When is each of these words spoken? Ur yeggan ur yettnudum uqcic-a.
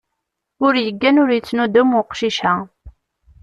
Ur 0.65 0.73
yeggan 0.85 1.19
ur 1.23 1.29
yettnudum 1.31 1.91
uqcic-a. 1.99 2.53